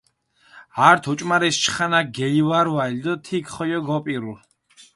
[0.89, 4.33] ართ ოჭუმარეს, ჩხანაქ გელივარვალჷ დო თიქ ხოლო გოპირუ.